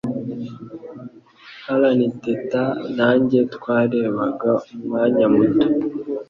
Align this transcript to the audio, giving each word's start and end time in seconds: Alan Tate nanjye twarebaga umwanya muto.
Alan 1.73 2.01
Tate 2.21 2.63
nanjye 2.97 3.39
twarebaga 3.55 4.51
umwanya 4.73 5.25
muto. 5.33 5.65